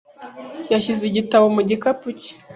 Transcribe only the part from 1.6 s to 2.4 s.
gikapu cye.